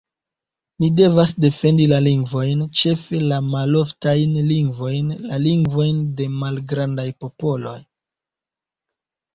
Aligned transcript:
Ni 0.83 0.87
devas 0.99 1.33
defendi 1.43 1.85
la 1.91 1.99
lingvojn, 2.05 2.63
ĉefe 2.81 3.21
la 3.33 3.39
maloftajn 3.51 4.35
lingvojn, 4.53 5.13
la 5.29 5.41
lingvojn 5.45 6.03
de 6.23 6.31
malgrandaj 6.41 7.09
popolo. 7.25 7.81